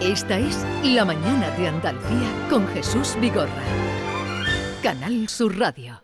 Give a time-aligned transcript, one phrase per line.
[0.00, 3.50] Esta es La Mañana de Andalucía con Jesús Vigorra.
[4.80, 6.00] Canal Sur Radio.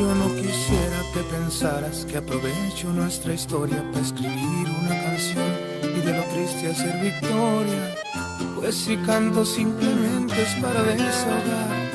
[0.00, 5.46] Yo no quisiera que pensaras que aprovecho nuestra historia para escribir una canción
[5.96, 7.94] y de lo triste hacer victoria.
[8.56, 11.85] Pues si canto simplemente es para desahogar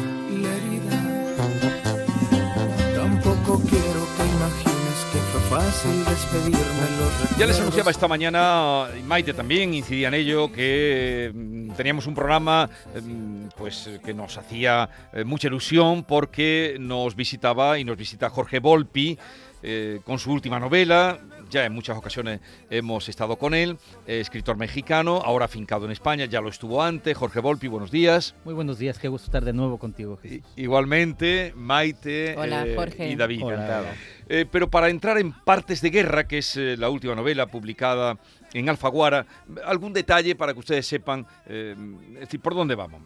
[7.37, 12.13] Ya les anunciaba esta mañana, y Maite también incidía en ello, que mm, teníamos un
[12.13, 12.69] programa
[13.01, 18.59] mm, pues que nos hacía eh, mucha ilusión porque nos visitaba y nos visita Jorge
[18.59, 19.17] Volpi
[19.63, 21.19] eh, con su última novela.
[21.51, 26.23] Ya en muchas ocasiones hemos estado con él, eh, escritor mexicano, ahora afincado en España,
[26.23, 27.17] ya lo estuvo antes.
[27.17, 28.35] Jorge Volpi, buenos días.
[28.45, 30.17] Muy buenos días, qué gusto estar de nuevo contigo.
[30.23, 30.39] Jesús.
[30.55, 33.09] Igualmente, Maite Hola, eh, Jorge.
[33.09, 33.43] y David.
[33.43, 33.83] Hola.
[34.29, 38.17] Eh, pero para entrar en Partes de Guerra, que es eh, la última novela publicada
[38.53, 39.25] en Alfaguara,
[39.65, 41.75] algún detalle para que ustedes sepan, eh,
[42.13, 43.01] es decir, por dónde vamos.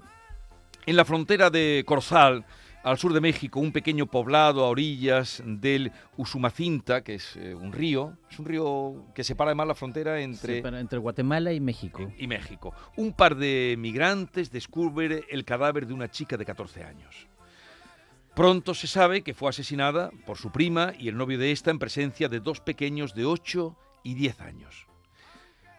[0.86, 2.46] En la frontera de Corozal,
[2.86, 7.74] al sur de México, un pequeño poblado a orillas del Usumacinta, que es eh, un
[7.74, 12.12] río, es un río que separa además la frontera entre, Separa entre Guatemala y México.
[12.16, 12.76] y México.
[12.96, 17.28] Un par de migrantes descubre el cadáver de una chica de 14 años.
[18.36, 21.80] Pronto se sabe que fue asesinada por su prima y el novio de esta en
[21.80, 24.86] presencia de dos pequeños de 8 y 10 años.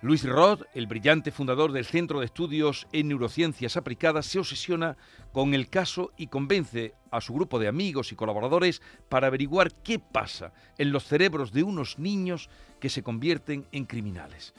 [0.02, 4.98] Luis Roth, el brillante fundador del Centro de Estudios en Neurociencias Aplicadas, se obsesiona
[5.32, 9.98] con el caso y convence a su grupo de amigos y colaboradores para averiguar qué
[9.98, 14.52] pasa en los cerebros de unos niños que se convierten en criminales.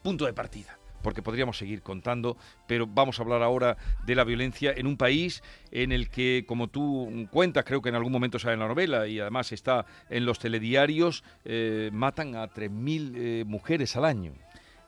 [0.00, 2.36] Punto de partida, porque podríamos seguir contando,
[2.68, 6.68] pero vamos a hablar ahora de la violencia en un país en el que, como
[6.68, 10.24] tú cuentas, creo que en algún momento sale en la novela y además está en
[10.24, 14.34] los telediarios, eh, matan a 3.000 eh, mujeres al año.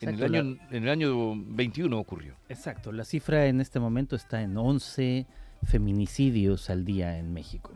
[0.01, 2.37] En el, año, en el año 21 ocurrió.
[2.49, 5.27] Exacto, la cifra en este momento está en 11
[5.65, 7.73] feminicidios al día en México.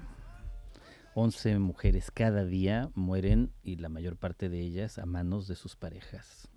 [1.14, 5.76] 11 mujeres cada día mueren y la mayor parte de ellas a manos de sus
[5.76, 6.48] parejas.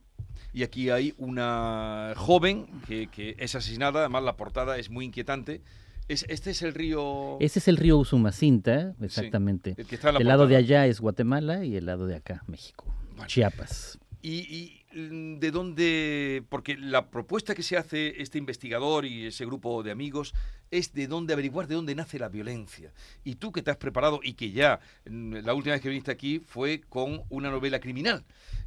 [0.54, 5.62] Y aquí hay una joven que, que es asesinada, además la portada es muy inquietante.
[6.08, 7.38] Es, este es el río...
[7.40, 9.74] Ese es el río Usumacinta, exactamente.
[9.78, 12.16] el que está en la El lado de allá es Guatemala y el lado de
[12.16, 12.94] acá México.
[13.16, 13.28] Vale.
[13.28, 13.98] Chiapas.
[14.22, 19.82] Y, y, de dónde, porque la propuesta que se hace este investigador y ese grupo
[19.84, 20.34] de amigos
[20.72, 22.94] es de dónde averiguar de dónde nace la violencia.
[23.24, 26.12] Y tú que te has preparado y que ya mm, la última vez que viniste
[26.12, 28.24] aquí fue con una novela criminal,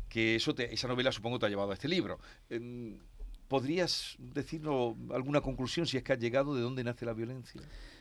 [0.08, 2.18] que eso te- esa novela supongo te ha llevado a este libro.
[2.50, 2.98] Em,
[3.48, 7.60] ¿Podrías decirnos alguna conclusión si es que has llegado de dónde nace la violencia?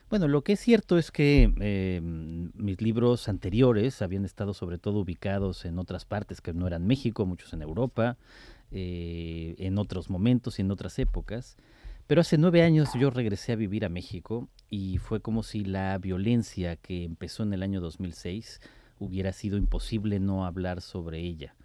[0.10, 5.00] Bueno, lo que es cierto es que eh, mis libros anteriores habían estado sobre todo
[5.00, 8.18] ubicados en otras partes que no eran México, muchos en Europa,
[8.72, 11.58] eh, en otros momentos y en otras épocas.
[12.06, 15.98] Pero hace nueve años yo regresé a vivir a México y fue como si la
[15.98, 18.62] violencia que empezó en el año 2006
[19.00, 21.56] hubiera sido imposible no hablar sobre ella.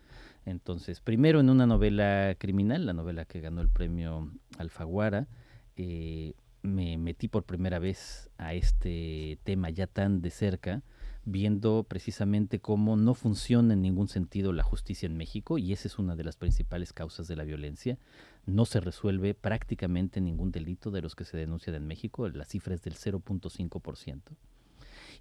[0.46, 5.28] Entonces, primero en una novela criminal, la novela que ganó el premio Alfaguara,
[5.76, 10.82] eh, me metí por primera vez a este tema ya tan de cerca,
[11.24, 15.98] viendo precisamente cómo no funciona en ningún sentido la justicia en México, y esa es
[15.98, 17.98] una de las principales causas de la violencia.
[18.46, 22.74] No se resuelve prácticamente ningún delito de los que se denuncian en México, la cifra
[22.74, 24.20] es del 0.5%.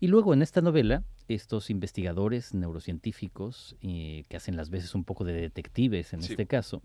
[0.01, 5.25] Y luego en esta novela, estos investigadores neurocientíficos, eh, que hacen las veces un poco
[5.25, 6.31] de detectives en Sí.
[6.31, 6.81] este caso,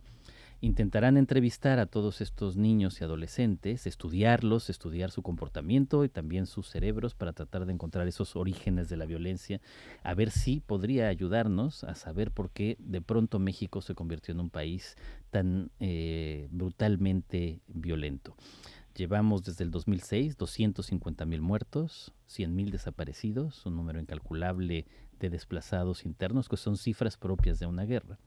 [0.61, 6.69] intentarán entrevistar a todos estos niños y adolescentes, estudiarlos, estudiar su comportamiento y también sus
[6.69, 9.61] cerebros para tratar de encontrar esos orígenes de la violencia,
[10.03, 14.41] a ver si podría ayudarnos a saber por qué de pronto México se convirtió en
[14.41, 14.97] un país
[15.31, 18.37] tan eh, brutalmente violento.
[18.95, 24.87] Llevamos desde el 2006 250 mil muertos, 100 mil desaparecidos, un número incalculable
[25.19, 28.19] de desplazados internos, que son cifras propias de una guerra.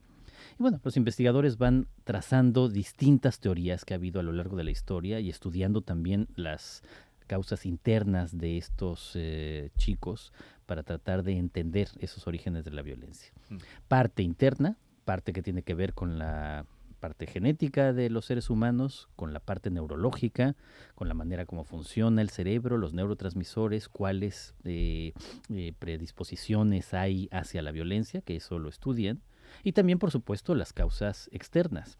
[0.58, 4.64] Y bueno, los investigadores van trazando distintas teorías que ha habido a lo largo de
[4.64, 6.82] la historia y estudiando también las
[7.26, 10.32] causas internas de estos eh, chicos
[10.66, 13.32] para tratar de entender esos orígenes de la violencia.
[13.50, 13.56] Mm.
[13.86, 16.66] Parte interna, parte que tiene que ver con la
[16.98, 20.56] parte genética de los seres humanos, con la parte neurológica,
[20.94, 25.12] con la manera como funciona el cerebro, los neurotransmisores, cuáles eh,
[25.48, 29.22] eh, predisposiciones hay hacia la violencia, que eso lo estudian,
[29.64, 31.98] y también, por supuesto, las causas externas,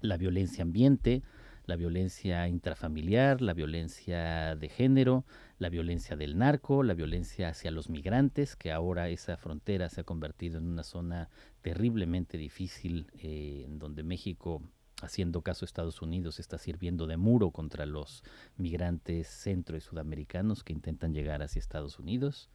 [0.00, 1.22] la violencia ambiente,
[1.68, 5.26] la violencia intrafamiliar, la violencia de género,
[5.58, 10.04] la violencia del narco, la violencia hacia los migrantes, que ahora esa frontera se ha
[10.04, 11.28] convertido en una zona
[11.60, 14.62] terriblemente difícil, eh, en donde México,
[15.02, 18.24] haciendo caso a Estados Unidos, está sirviendo de muro contra los
[18.56, 22.48] migrantes centro y sudamericanos que intentan llegar hacia Estados Unidos.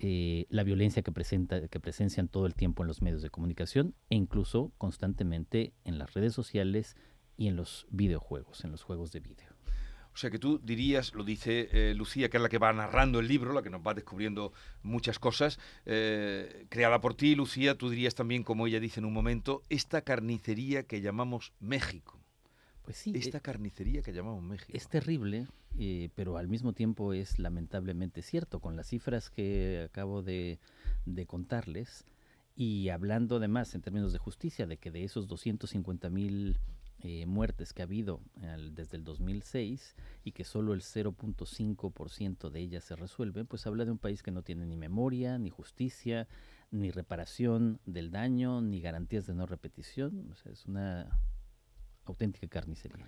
[0.00, 3.94] Eh, la violencia que, presenta, que presencian todo el tiempo en los medios de comunicación
[4.10, 6.96] e incluso constantemente en las redes sociales
[7.36, 9.58] y en los videojuegos, en los juegos de video.
[10.14, 13.20] O sea que tú dirías, lo dice eh, Lucía, que es la que va narrando
[13.20, 14.52] el libro, la que nos va descubriendo
[14.82, 19.12] muchas cosas, eh, creada por ti, Lucía, tú dirías también, como ella dice en un
[19.12, 22.17] momento, esta carnicería que llamamos México.
[22.88, 23.12] Pues sí.
[23.14, 24.72] Esta carnicería que llamamos México.
[24.72, 25.46] Es terrible,
[25.78, 28.60] eh, pero al mismo tiempo es lamentablemente cierto.
[28.60, 30.58] Con las cifras que acabo de,
[31.04, 32.06] de contarles,
[32.56, 36.56] y hablando además en términos de justicia, de que de esos 250 mil
[37.02, 38.22] eh, muertes que ha habido
[38.72, 39.94] desde el 2006
[40.24, 44.30] y que solo el 0.5% de ellas se resuelven, pues habla de un país que
[44.30, 46.26] no tiene ni memoria, ni justicia,
[46.70, 50.30] ni reparación del daño, ni garantías de no repetición.
[50.32, 51.20] O sea, es una
[52.12, 53.06] auténtica carnicería.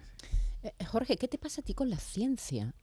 [0.63, 2.75] Eh, Jorge, ¿qué te pasa a ti con la ciencia?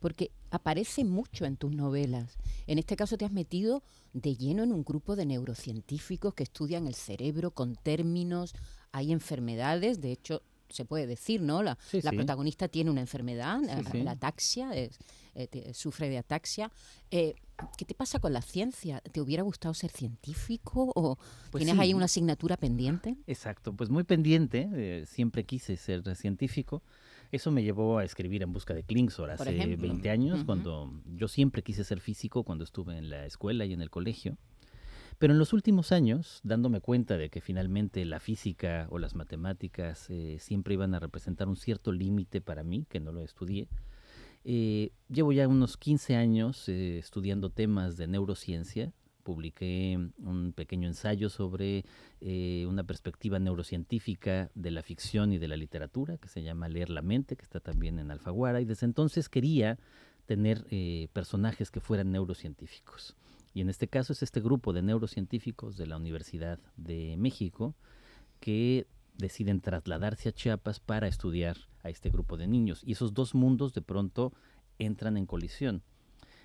[0.00, 2.36] Porque aparece mucho en tus novelas.
[2.66, 3.82] En este caso te has metido
[4.12, 8.54] de lleno en un grupo de neurocientíficos que estudian el cerebro con términos,
[8.92, 11.62] hay enfermedades, de hecho se puede decir, ¿no?
[11.62, 12.16] La, Sí, la sí.
[12.16, 13.60] protagonista tiene una enfermedad,
[13.92, 14.98] Sí, la ataxia, es-
[15.34, 16.70] eh, te- sufre de ataxia.
[17.10, 17.34] Eh,
[17.78, 19.00] ¿Qué te pasa con la ciencia?
[19.00, 21.16] ¿Te hubiera gustado ser científico o
[21.50, 23.16] Pues tienes ahí una asignatura pendiente?
[23.26, 26.82] Exacto, pues muy pendiente, eh, siempre quise ser científico.
[27.32, 29.88] Eso me llevó a escribir En busca de Klingsor hace ejemplo.
[29.88, 33.80] 20 años, cuando yo siempre quise ser físico cuando estuve en la escuela y en
[33.80, 34.36] el colegio.
[35.18, 40.10] Pero en los últimos años, dándome cuenta de que finalmente la física o las matemáticas
[40.10, 43.68] eh, siempre iban a representar un cierto límite para mí, que no lo estudié,
[44.44, 48.92] eh, llevo ya unos 15 años eh, estudiando temas de neurociencia.
[49.22, 51.84] Publiqué un pequeño ensayo sobre
[52.20, 57.02] una perspectiva neurocientífica de la ficción y de la literatura, que se llama Leer la
[57.02, 59.80] mente, que está también en Alfaguara, y desde entonces quería
[60.26, 60.64] tener
[61.12, 63.16] personajes que fueran neurocientíficos.
[63.56, 67.74] Y en este caso es este grupo de neurocientíficos de la Universidad de México
[68.38, 68.86] que
[69.16, 72.82] deciden trasladarse a Chiapas para estudiar a este grupo de niños.
[72.84, 74.34] Y esos dos mundos de pronto
[74.78, 75.82] entran en colisión.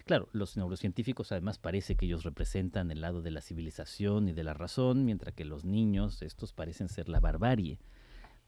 [0.06, 4.46] Claro, los neurocientíficos además parece que ellos representan el lado de la civilización y de
[4.46, 7.78] la razón, mientras que los niños, estos parecen ser la barbarie.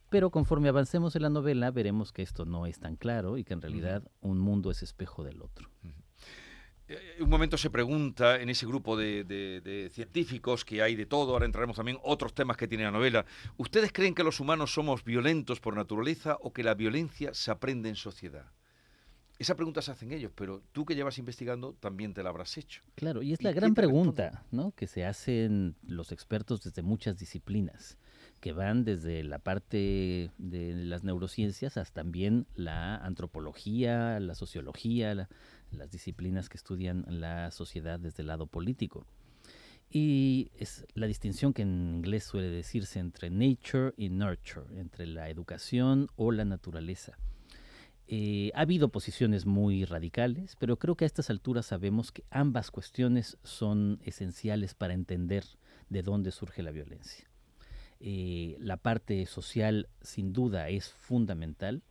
[0.09, 3.55] Pero conforme avancemos en la novela, veremos que esto no es tan claro y que
[3.55, 5.69] en realidad un mundo es espejo del otro.
[6.93, 11.05] Eh, un momento se pregunta en ese grupo de, de- de científicos que hay de
[11.05, 13.25] todo, ahora entraremos también otros temas que tiene la novela.
[13.57, 17.89] ¿Ustedes creen que los humanos somos violentos por naturaleza o que la violencia se aprende
[17.89, 18.45] en sociedad?
[19.39, 22.81] Esa pregunta se hacen ellos, pero tú que llevas investigando también te la habrás hecho.
[22.95, 24.71] Claro, y es ¿Y la gran pregunta ¿no?
[24.75, 27.97] que se hacen los expertos desde muchas disciplinas,
[28.39, 35.29] que van desde la parte de las neurociencias hasta también la antropología, la sociología, la-
[35.73, 39.05] las disciplinas que estudian la sociedad desde el lado político.
[39.89, 45.29] Y es la distinción que en inglés suele decirse entre nature y nurture, entre la
[45.29, 47.17] educación o la naturaleza.
[48.07, 52.69] Eh, ha habido posiciones muy radicales, pero creo que a estas alturas sabemos que ambas
[52.69, 55.45] cuestiones son esenciales para entender
[55.89, 57.29] de dónde surge la violencia.
[57.99, 61.83] Eh, la parte social sin duda es fundamental,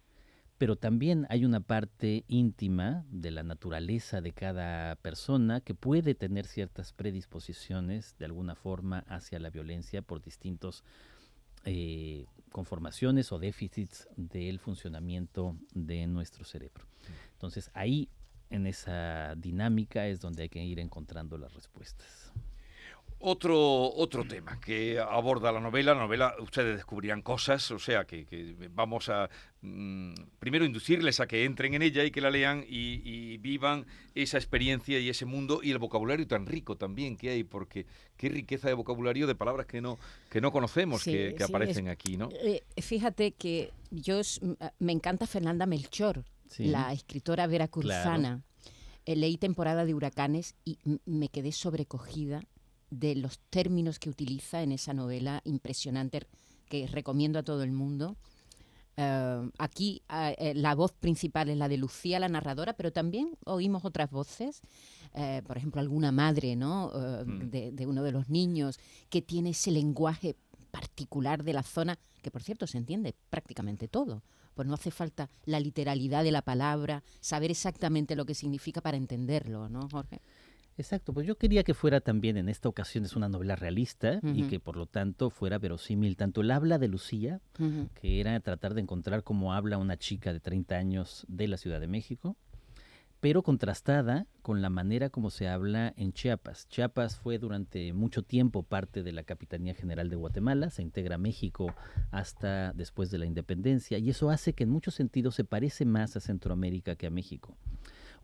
[0.62, 6.46] pero también hay una parte íntima de la naturaleza de cada persona que puede tener
[6.46, 10.84] ciertas predisposiciones de alguna forma hacia la violencia por distintos
[11.64, 16.86] eh, conformaciones o déficits del funcionamiento de nuestro cerebro.
[17.32, 18.08] Entonces ahí,
[18.48, 22.32] en esa dinámica, es donde hay que ir encontrando las respuestas.
[23.24, 28.24] Otro, otro tema que aborda la novela, la novela ustedes descubrirán cosas, o sea que,
[28.26, 32.64] que vamos a mm, primero inducirles a que entren en ella y que la lean
[32.68, 33.86] y, y vivan
[34.16, 37.86] esa experiencia y ese mundo y el vocabulario tan rico también que hay, porque
[38.16, 41.52] qué riqueza de vocabulario de palabras que no, que no conocemos Sí, que, que sí,
[41.52, 42.28] aparecen es- aquí, ¿no?
[42.32, 46.64] Eh, fíjate que yo es- m- a- me encanta Fernanda Melchor, Sí.
[46.64, 48.42] la escritora veracruzana.
[49.06, 52.42] Eh, leí temporada de huracanes y me quedé sobrecogida
[52.92, 56.26] de los términos que utiliza en esa novela impresionante
[56.68, 58.16] que recomiendo a todo el mundo.
[58.98, 63.30] Eh, aquí ah, eh, la voz principal es la de Lucía, la narradora, pero también
[63.46, 64.60] oímos otras voces,
[65.14, 66.92] eh, por ejemplo, alguna madre ¿no?
[66.94, 67.50] Eh, Mm.
[67.50, 70.36] de, de uno de los niños que tiene ese lenguaje
[70.70, 74.22] particular de la zona, que por cierto se entiende prácticamente todo.
[74.54, 78.98] Pues no hace falta la literalidad de la palabra, saber exactamente lo que significa para
[78.98, 80.20] entenderlo, ¿no, Jorge?
[80.78, 84.44] Exacto, pues yo quería que fuera también en esta ocasión es una novela realista y
[84.44, 87.40] que por lo tanto fuera verosímil tanto el habla de Lucía,
[88.00, 91.78] que era tratar de encontrar cómo habla una chica de 30 años de la Ciudad
[91.78, 92.36] de México,
[93.20, 96.66] pero contrastada con la manera como se habla en Chiapas.
[96.68, 101.18] Chiapas fue durante mucho tiempo parte de la Capitanía General de Guatemala, se integra a
[101.18, 101.72] México
[102.10, 106.16] hasta después de la independencia y eso hace que en muchos sentidos se parece más
[106.16, 107.56] a Centroamérica que a México.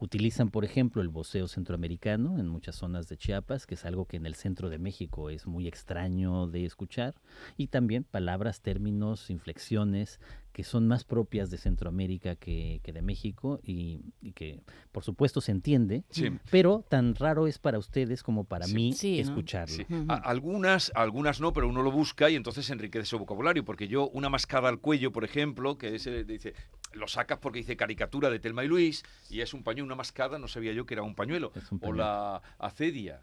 [0.01, 4.17] Utilizan, por ejemplo, el voceo centroamericano en muchas zonas de Chiapas, que es algo que
[4.17, 7.15] en el centro de México es muy extraño de escuchar,
[7.57, 10.21] y también palabras, términos, inflexiones
[10.53, 14.01] que son más propias de Centroamérica que, de México y,
[14.35, 14.61] que
[14.93, 16.05] por supuesto se entiende,
[16.51, 19.85] pero tan raro es para ustedes como para mí escucharlo.
[20.09, 24.29] algunas, algunas no, pero uno lo busca y entonces enriquece su vocabulario, porque yo una
[24.29, 26.55] mascada al cuello, por ejemplo, que ese dice,
[26.93, 30.39] lo sacas porque dice caricatura de Telma y Luis y es un pañuelo, una mascada,
[30.39, 31.53] no sabía yo que era un pañuelo.
[31.83, 33.23] O la acedia,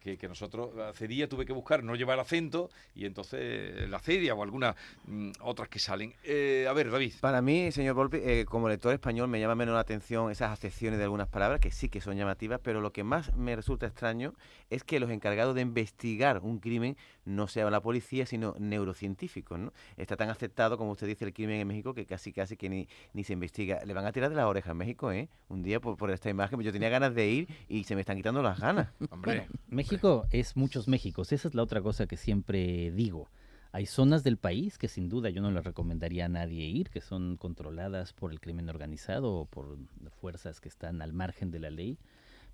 [0.00, 4.42] que, nosotros, la cedia tuve que buscar, no llevar acento, y entonces la cedia o
[4.42, 4.74] algunas
[5.06, 6.14] mm, otras que salen.
[6.24, 7.14] Eh, a ver, David.
[7.20, 10.98] Para mí, señor Volpi, eh, como lector español me llama menos la atención esas acepciones
[10.98, 14.34] de algunas palabras, que sí que son llamativas, pero lo que más me resulta extraño
[14.70, 19.72] es que los encargados de investigar un crimen no sean la policía, sino neurocientíficos, ¿no?
[19.96, 22.88] Está tan aceptado, como usted dice, el crimen en México, que casi casi que ni,
[23.12, 23.84] ni se investiga.
[23.84, 25.28] Le van a tirar de las orejas en México, ¿eh?
[25.48, 28.16] Un día por, por esta imagen, yo tenía ganas de ir y se me están
[28.16, 28.88] quitando las ganas.
[29.10, 29.48] Hombre.
[29.68, 33.28] México es muchos Méxicos, esa es la otra cosa que siempre digo.
[33.72, 37.00] Hay zonas del país que sin duda yo no le recomendaría a nadie ir, que
[37.00, 39.78] son controladas por el crimen organizado o por
[40.20, 41.98] fuerzas que están al margen de la ley,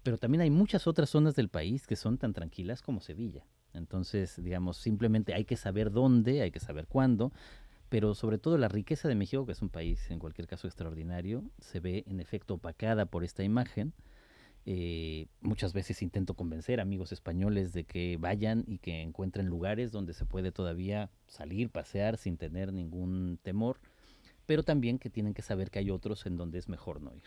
[0.03, 3.45] pero también hay muchas otras zonas del país que son tan tranquilas como Sevilla.
[3.75, 7.33] Entonces, digamos, simplemente hay que saber dónde, hay que saber cuándo,
[7.89, 11.45] pero sobre todo la riqueza de México, que es un país en cualquier caso extraordinario,
[11.59, 13.93] se ve en efecto opacada por esta imagen
[14.67, 20.13] eh, muchas veces intento convencer amigos españoles de que vayan y que encuentren lugares donde
[20.13, 23.81] se puede todavía salir, pasear sin tener ningún temor,
[24.45, 27.23] pero también que tienen que saber que hay otros en donde es mejor no ir.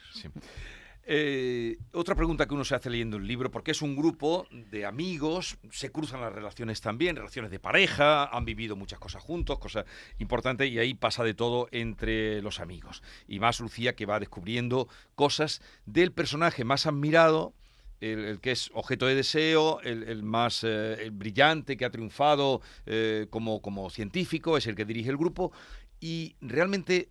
[1.05, 4.85] Eh, otra pregunta que uno se hace leyendo el libro, porque es un grupo de
[4.85, 9.85] amigos, se cruzan las relaciones también, relaciones de pareja, han vivido muchas cosas juntos, cosas
[10.19, 13.03] importantes, y ahí pasa de todo entre los amigos.
[13.27, 17.53] Y más Lucía que va descubriendo cosas del personaje más admirado,
[17.99, 23.61] el, que es objeto de deseo, el, más eh, brillante, que ha triunfado eh, como,
[23.61, 25.51] como científico, es el que dirige el grupo,
[25.99, 27.09] y realmente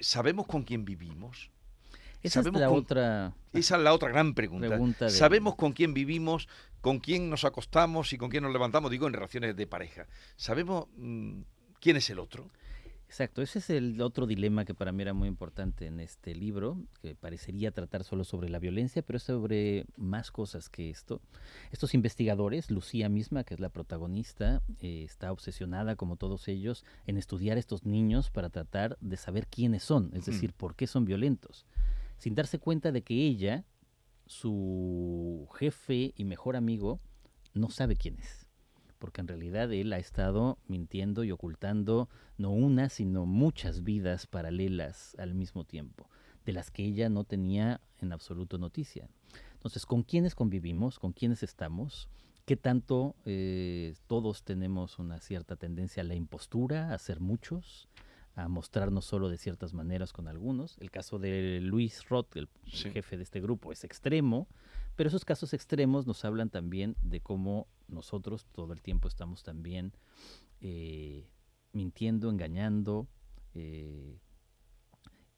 [0.00, 1.50] sabemos con quién vivimos.
[2.22, 3.34] Esa es la otra.
[3.52, 5.10] Esa es la otra gran pregunta.
[5.10, 6.48] Sabemos con quién vivimos,
[6.80, 10.06] con quién nos acostamos y con quién nos levantamos, digo, en relaciones de pareja.
[10.36, 11.40] Sabemos mm,
[11.80, 12.50] quién es el otro.
[13.08, 16.76] Exacto, ese es el otro dilema que para mí era muy importante en este libro,
[17.00, 21.20] que parecería tratar solo sobre la violencia, pero es sobre más cosas que esto.
[21.70, 27.16] Estos investigadores, Lucía misma, que es la protagonista, eh, está obsesionada, como todos ellos, en
[27.16, 31.64] estudiar estos niños para tratar de saber quiénes son, es decir, por qué son violentos
[32.18, 33.64] sin darse cuenta de que ella,
[34.26, 37.00] su jefe y mejor amigo,
[37.54, 38.46] no sabe quién es.
[38.98, 42.08] Porque en realidad él ha estado mintiendo y ocultando
[42.38, 46.08] no una, sino muchas vidas paralelas al mismo tiempo,
[46.44, 49.08] de las que ella no tenía en absoluto noticia.
[49.54, 50.98] Entonces, ¿con quiénes convivimos?
[50.98, 52.08] ¿Con quiénes estamos?
[52.46, 57.88] ¿Qué tanto eh, todos tenemos una cierta tendencia a la impostura, a ser muchos?
[58.36, 60.76] A mostrarnos solo de ciertas maneras con algunos.
[60.78, 64.46] El caso de Luis Roth, el, jefe de este grupo, es extremo,
[64.94, 69.94] pero esos casos extremos nos hablan también de cómo nosotros todo el tiempo estamos también
[70.60, 71.30] eh,
[71.72, 73.08] mintiendo, engañando,
[73.54, 74.20] eh,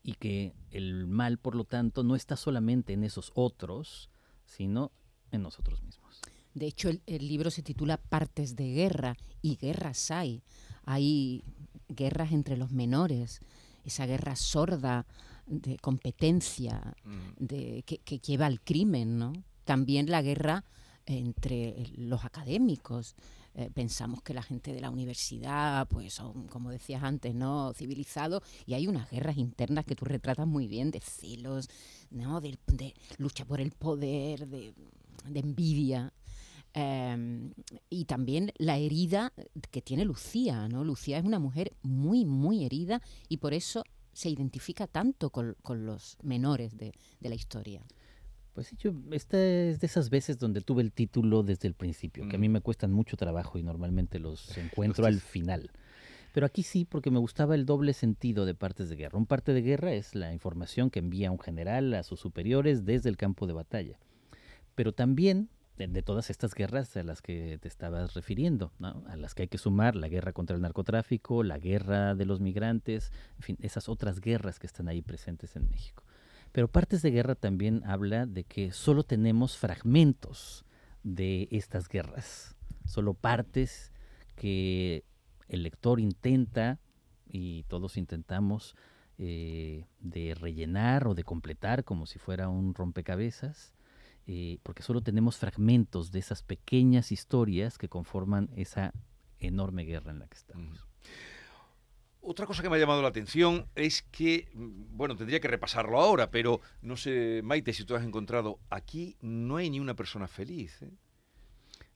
[0.03, 4.11] y que el mal, por lo tanto, no está solamente en esos otros,
[4.45, 4.91] sino
[5.31, 6.21] en nosotros mismos.
[6.55, 10.43] De hecho, el, el libro se titula Partes de guerra, y guerras hay.
[10.85, 11.45] Hay
[11.89, 13.41] guerras entre los menores,
[13.85, 15.07] esa guerra sorda
[15.47, 17.19] de competencia mm.
[17.39, 19.33] de, que, lleva al crimen, ¿no?
[19.65, 20.65] También la guerra
[21.07, 23.15] entre los académicos.
[23.55, 27.73] Eh, pensamos que la gente de la universidad, pues son, como decías antes, ¿no?
[27.75, 31.69] civilizados, y hay unas guerras internas que tú retratas muy bien, de celos,
[32.11, 32.41] ¿no?
[32.41, 32.57] de,
[33.17, 34.75] lucha por el poder, de,
[35.25, 36.13] de envidia.
[36.75, 37.53] Em,
[37.89, 39.33] y también la herida
[39.71, 40.85] que tiene Lucía, ¿no?
[40.85, 46.19] Lucía es una mujer muy, muy herida y por eso se identifica tanto con, los
[46.23, 47.83] menores de, la historia.
[48.53, 52.37] Pues yo, esta es de esas veces donde tuve el título desde el principio, que
[52.37, 52.53] a mí Mm.
[52.53, 55.71] me cuestan mucho trabajo y normalmente los encuentro al final.
[56.33, 59.19] Pero aquí sí, porque me gustaba el doble sentido de partes de guerra.
[59.19, 63.09] Un parte de guerra es la información que envía un general a sus superiores desde
[63.09, 63.99] el campo de batalla.
[64.75, 65.49] Pero también
[65.87, 69.59] de, todas estas guerras a las que te estabas refiriendo, a las que hay que
[69.59, 74.21] sumar la guerra contra el narcotráfico, la guerra de los migrantes, en fin, esas otras
[74.21, 76.03] guerras que están ahí presentes en México.
[76.53, 80.65] Pero Partes de Guerra también habla de que solo tenemos fragmentos
[81.05, 83.93] de estas guerras, solo partes
[84.35, 85.05] que
[85.49, 86.81] el lector intenta,
[87.31, 88.75] y todos intentamos,
[89.19, 93.75] eh, de rellenar o de completar como si fuera un rompecabezas,
[94.31, 98.93] eh, porque solo tenemos fragmentos de esas pequeñas historias que conforman esa
[99.39, 100.87] enorme guerra en la que estamos.
[102.21, 105.99] Otra cosa que me ha llamado la atención es que, mm, bueno, tendría que repasarlo
[105.99, 110.29] ahora, pero no sé, Maite, si tú has encontrado, aquí no hay ni una persona
[110.29, 110.83] feliz.
[110.83, 110.93] ¿eh?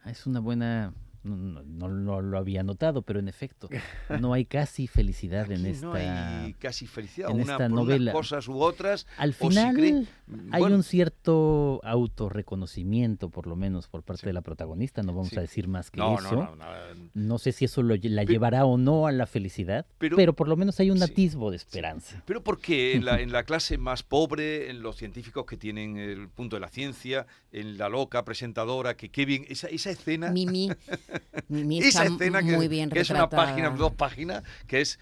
[0.03, 0.95] Ah, es una buena...
[1.25, 3.69] No, no- no- no lo había notado, pero en efecto,
[4.21, 5.87] no hay casi felicidad en esta...
[5.87, 8.11] no hay casi felicidad, en una esta por novela.
[8.11, 9.07] unas cosas u otras.
[9.19, 10.07] Al si final cree-
[10.51, 14.27] hay bueno, un cierto autorreconocimiento, por lo menos, por parte Sí.
[14.27, 15.03] de la protagonista.
[15.03, 15.39] No vamos Sí.
[15.39, 16.31] a decir más que no, eso.
[16.35, 16.65] no, no,
[16.95, 20.33] no, No sé si eso lo la llevará o no a la felicidad, Pero- pero,
[20.35, 21.05] por lo menos hay un Sí.
[21.05, 22.23] atisbo de esperanza.
[22.27, 26.29] Pero porque en la, en la clase más pobre, en los científicos que tienen el
[26.29, 30.71] punto de la ciencia, en la loca presentadora, que qué bien, esa, esa escena, Mimi,
[31.49, 34.99] Mimi esa escena que, muy bien que es una página, dos páginas, que es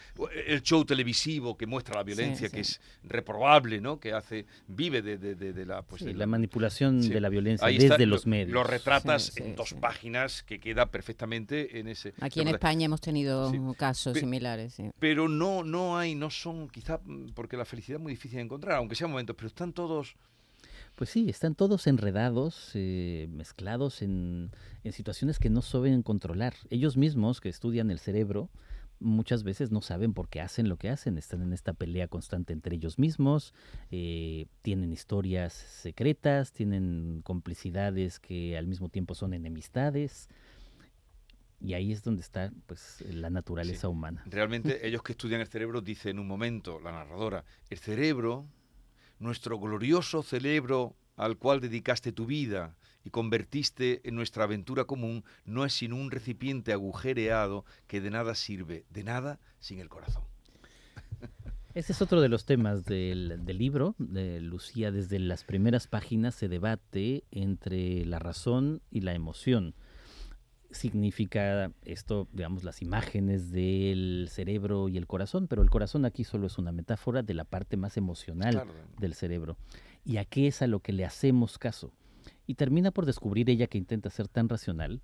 [0.46, 2.72] el show televisivo que muestra la violencia, Sí, que sí.
[2.72, 4.00] es reprobable, ¿no?
[4.00, 7.10] Que hace, vive de, de- de- de la, pues, Sí, de la manipulación sí.
[7.10, 8.50] de la violencia Ahí desde está, los lo- medios.
[8.52, 9.74] Lo retratas Sí, sí, en dos sí.
[9.80, 12.12] páginas que queda perfectamente en ese.
[12.20, 12.48] Aquí en.
[12.48, 13.58] España hemos tenido Sí.
[13.78, 14.74] casos Pe- similares.
[14.74, 14.90] sí.
[14.98, 17.00] Pero no, no hay, no son, quizá
[17.34, 20.14] porque la felicidad es muy difícil de encontrar, aunque sea momentos, pero están todos.
[21.00, 24.50] Pues sí, están todos enredados, eh, mezclados en,
[24.84, 26.52] en situaciones que no saben controlar.
[26.68, 28.50] Ellos mismos que estudian el cerebro
[28.98, 32.52] muchas veces no saben por qué hacen lo que hacen, están en esta pelea constante
[32.52, 33.54] entre ellos mismos,
[33.90, 40.28] eh, tienen historias secretas, tienen complicidades que al mismo tiempo son enemistades.
[41.62, 43.86] Y ahí es donde está pues la naturaleza Sí.
[43.86, 44.22] humana.
[44.26, 48.44] Realmente ellos que estudian el cerebro dicen en un momento, la narradora, el cerebro,
[49.20, 55.64] nuestro glorioso cerebro al cual dedicaste tu vida y convertiste en nuestra aventura común, no
[55.64, 60.24] es sino un recipiente agujereado que de nada sirve, de nada sin el corazón.
[61.74, 63.94] Ese es otro de los temas del, del libro.
[63.98, 69.74] De Lucía, desde las primeras páginas se debate entre la razón y la emoción.
[70.70, 76.46] Significa esto, digamos, las imágenes del cerebro y el corazón, pero el corazón aquí solo
[76.46, 78.72] es una metáfora de la parte más emocional Claro.
[78.98, 79.56] del cerebro.
[80.04, 81.92] ¿Y a qué es a lo que le hacemos caso?
[82.46, 85.00] Y termina por descubrir ella que intenta ser tan racional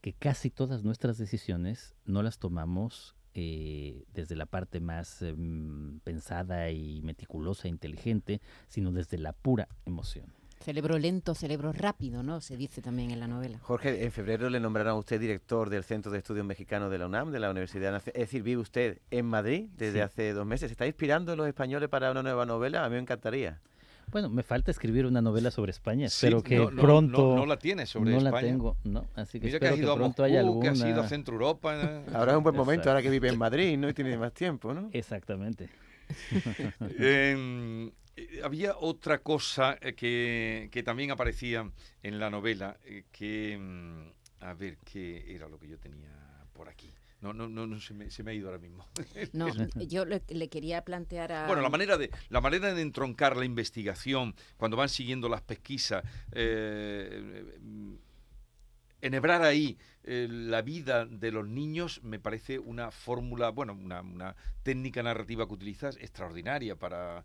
[0.00, 6.70] que casi todas nuestras decisiones no las tomamos eh, desde la parte más em, pensada
[6.70, 10.32] y meticulosa e inteligente, sino desde la pura emoción.
[10.62, 12.42] Cerebro lento, cerebro rápido, ¿no?
[12.42, 13.58] Se dice también en la novela.
[13.62, 17.06] Jorge, en febrero le nombraron a usted director del Centro de Estudios Mexicanos de la
[17.06, 18.20] UNAM, de la Universidad Nacional.
[18.20, 20.00] Es decir, vive usted en Madrid desde Sí.
[20.00, 20.68] hace dos meses.
[20.68, 22.84] ¿Se está inspirando a los españoles para una nueva novela?
[22.84, 23.58] A mí me encantaría.
[24.12, 26.10] Bueno, me falta escribir una novela sobre España.
[26.10, 27.18] Sí, Espero que no- no- pronto.
[27.22, 28.48] no- no la tienes sobre no la España.
[28.48, 29.06] tengo, no.
[29.14, 30.90] Así que Mira que espero que, ido a pronto Moscú, haya que has ido a
[30.90, 31.08] alguna.
[31.08, 31.74] Centro Europa.
[31.80, 32.02] ¿eh?
[32.12, 32.90] Ahora es un buen momento, Exacto.
[32.90, 33.88] ahora que vive en Madrid, ¿no?
[33.88, 34.90] Y tiene más tiempo, ¿no?
[34.92, 35.70] Exactamente.
[36.98, 37.90] Eh,
[38.42, 41.70] había otra cosa eh, que, que también aparecía
[42.02, 46.10] en la novela, eh, que, mm, a ver, ¿qué era lo que yo tenía
[46.52, 46.92] por aquí?
[47.20, 48.86] No, no, no, no se, me, se me ha ido ahora mismo.
[49.32, 51.46] No, yo le, le quería plantear a...
[51.46, 56.02] Bueno, la manera de la manera de entroncar la investigación cuando van siguiendo las pesquisas,
[56.32, 57.44] eh,
[59.02, 64.36] enhebrar ahí eh, la vida de los niños me parece una fórmula, bueno, una, una
[64.62, 67.24] técnica narrativa que utilizas extraordinaria para,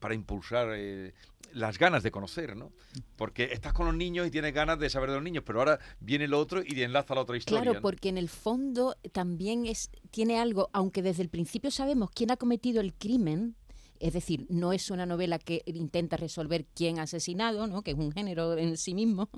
[0.00, 1.14] para impulsar eh,
[1.52, 2.72] las ganas de conocer, ¿no?
[3.16, 5.78] Porque estás con los niños y tienes ganas de saber de los niños, pero ahora
[6.00, 7.62] viene lo otro y enlaza la otra historia.
[7.62, 7.82] Claro, ¿no?
[7.82, 12.36] porque en el fondo también es tiene algo, aunque desde el principio sabemos quién ha
[12.36, 13.54] cometido el crimen,
[14.00, 17.82] es decir, no es una novela que intenta resolver quién ha asesinado, ¿no?
[17.82, 19.28] que es un género en sí mismo.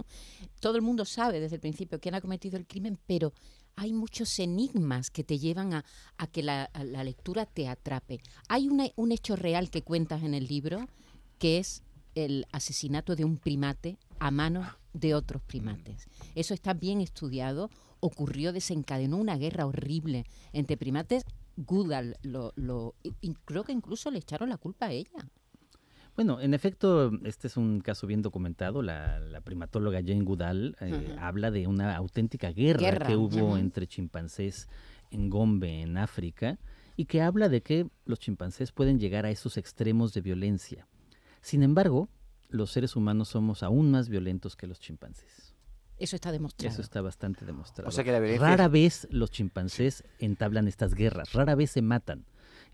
[0.60, 3.32] Todo el mundo sabe desde el principio quién ha cometido el crimen, pero
[3.76, 5.84] hay muchos enigmas que te llevan a,
[6.16, 6.70] a que la,
[7.04, 8.18] lectura te atrape.
[8.48, 10.86] Hay una- un hecho real que cuentas en el libro,
[11.38, 11.82] que es
[12.14, 16.08] el asesinato de un primate a manos de otros primates.
[16.34, 17.70] Eso está bien estudiado.
[18.00, 21.22] Ocurrió, desencadenó una guerra horrible entre primates.
[21.66, 25.28] Goodall lo, lo- y- creo que incluso le echaron la culpa a ella.
[26.14, 28.82] Bueno, en efecto, este es un caso bien documentado.
[28.82, 34.68] La, primatóloga Jane Goodall eh, habla de una auténtica guerra, que hubo entre chimpancés
[35.10, 36.58] en Gombe, en África,
[36.96, 40.86] y que habla de que los chimpancés pueden llegar a esos extremos de violencia.
[41.40, 42.08] Sin embargo,
[42.48, 45.47] los seres humanos somos aún más violentos que los chimpancés.
[45.98, 46.72] Eso está demostrado.
[46.72, 47.88] Eso está bastante demostrado.
[47.88, 52.24] O sea que la Rara vez los chimpancés entablan estas guerras, rara vez se matan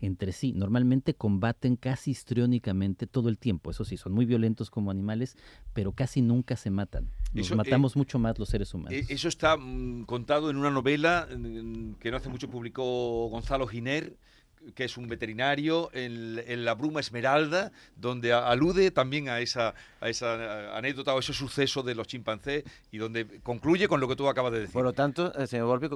[0.01, 0.53] entre sí.
[0.53, 3.71] Normalmente combaten casi histriónicamente todo el tiempo.
[3.71, 5.37] Eso sí, son muy violentos como animales,
[5.73, 7.09] pero casi nunca se matan.
[7.33, 8.93] Nos eh, matamos mucho más los seres humanos.
[8.93, 13.67] Eh, eso está mm, contado en una novela mm, que no hace mucho publicó Gonzalo
[13.67, 14.17] Giner
[14.73, 20.75] que es un veterinario en, la Bruma Esmeralda, donde alude también a esa, a esa
[20.77, 24.51] anécdota o ese suceso de los chimpancés y donde concluye con lo que tú acabas
[24.51, 24.73] de decir.
[24.73, 25.89] Por lo tanto, eh, señor Volpi,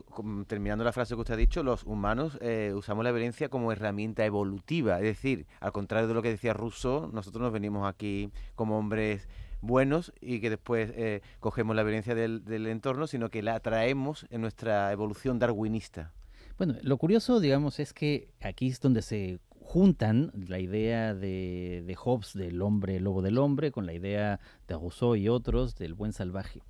[0.48, 4.26] terminando la frase que usted ha dicho, los humanos eh, usamos la violencia como herramienta
[4.26, 8.78] evolutiva, es decir, al contrario de lo que decía Rousseau, nosotros nos venimos aquí como
[8.78, 9.28] hombres
[9.62, 14.26] buenos y que después eh, cogemos la violencia del, del entorno, sino que la traemos
[14.30, 16.14] en nuestra evolución darwinista.
[16.60, 21.96] Bueno, lo curioso, digamos, es que aquí es donde se juntan la idea de, de
[21.96, 26.12] Hobbes del hombre lobo del hombre con la idea de Rousseau y otros del buen
[26.12, 26.62] salvaje.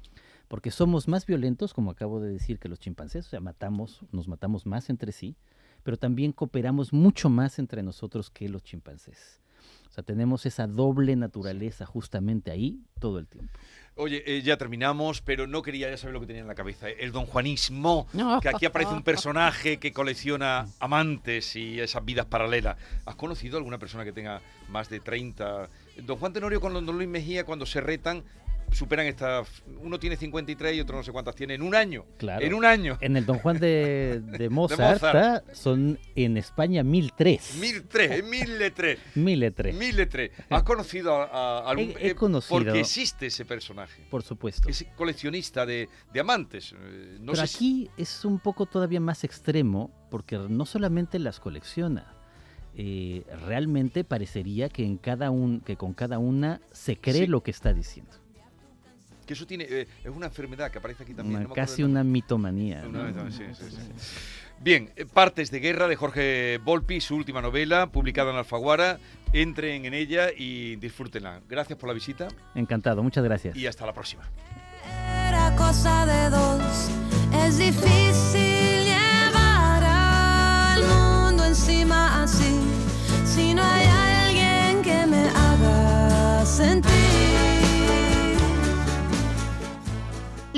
[0.48, 4.28] Porque somos más violentos, como acabo de decir, que los chimpancés, o sea, matamos, nos
[4.28, 5.36] matamos más entre sí,
[5.82, 9.42] pero también cooperamos mucho más entre nosotros que los chimpancés.
[9.90, 13.52] O sea, tenemos esa doble naturaleza justamente ahí todo el tiempo.
[13.96, 16.88] Oye, eh, ya terminamos, pero no quería ya saber lo que tenía en la cabeza.
[16.88, 18.08] El don Juanismo,
[18.42, 22.78] que aquí aparece un personaje que colecciona amantes y esas vidas paralelas.
[23.06, 25.68] ¿Has conocido alguna persona que tenga más de 30?
[26.04, 28.24] Don Juan Tenorio con don Luis Mejía, cuando se retan,
[28.72, 29.44] superan esta.
[29.82, 32.06] Uno tiene 53 y otro no sé cuántas tiene en un año.
[32.18, 32.46] Claro.
[32.46, 32.98] En un año.
[33.02, 37.56] En el Don Juan de, de, Mozart, son en España 1003.
[37.60, 39.00] 1003, 1003.
[39.16, 39.76] 1003.
[39.76, 40.32] 1003.
[40.50, 41.94] ¿Has conocido a, algún.?
[42.00, 42.60] He, he, conocido.
[42.60, 44.04] Porque existe ese personaje.
[44.10, 44.70] Por supuesto.
[44.70, 46.74] Es coleccionista de, de amantes.
[46.74, 52.14] Eh, no Pero aquí es un poco todavía más extremo porque no solamente las colecciona.
[52.76, 57.52] Eh, realmente parecería que en cada un, que con cada una se cree lo que
[57.52, 58.12] está diciendo
[59.30, 61.46] que eso tiene eh, es una enfermedad que aparece aquí también.
[61.54, 62.84] casi una mitomanía.
[64.60, 68.98] Bien, eh, Partes de Guerra de Jorge Volpi, su última novela, publicada en Alfaguara.
[69.32, 71.42] Entren en ella y disfrútenla.
[71.48, 72.28] Gracias por la visita.
[72.56, 73.56] Encantado, muchas gracias.
[73.56, 74.24] Y hasta la próxima.
[75.28, 76.90] Era cosa de dos,
[77.46, 82.60] es difícil llevar al mundo encima así,
[83.26, 87.09] si no hay alguien que me haga sentir.